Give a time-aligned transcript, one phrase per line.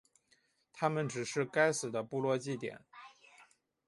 [0.73, 2.81] 它们只是该死的部落祭典。